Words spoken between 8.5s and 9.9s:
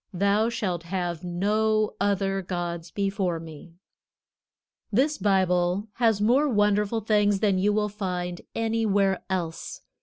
anywhere else.